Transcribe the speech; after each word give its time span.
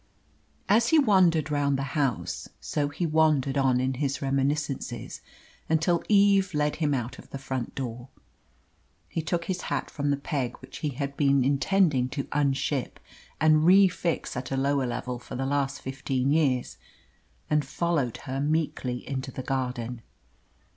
As 0.67 0.87
he 0.87 0.97
wandered 0.97 1.51
round 1.51 1.77
the 1.77 1.83
house, 1.93 2.49
so 2.59 2.89
he 2.89 3.05
wandered 3.05 3.55
on 3.55 3.79
in 3.79 3.93
his 3.93 4.19
reminiscences, 4.19 5.21
until 5.69 6.01
Eve 6.09 6.55
led 6.55 6.77
him 6.77 6.95
out 6.95 7.19
of 7.19 7.29
the 7.29 7.37
front 7.37 7.75
door. 7.75 8.09
He 9.07 9.21
took 9.21 9.45
his 9.45 9.61
hat 9.69 9.91
from 9.91 10.09
the 10.09 10.17
peg 10.17 10.57
which 10.57 10.77
he 10.79 10.89
had 10.89 11.15
been 11.15 11.45
intending 11.45 12.09
to 12.09 12.27
unship 12.31 12.99
and 13.39 13.57
refix 13.61 14.35
at 14.35 14.49
a 14.49 14.57
lower 14.57 14.87
level 14.87 15.19
for 15.19 15.35
the 15.35 15.45
last 15.45 15.83
fifteen 15.83 16.31
years, 16.31 16.77
and 17.47 17.63
followed 17.63 18.17
her 18.25 18.41
meekly 18.41 19.07
into 19.07 19.29
the 19.31 19.43
garden. 19.43 20.01